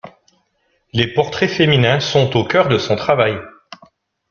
[0.93, 3.37] Les portraits féminins sont au cœur de son travail.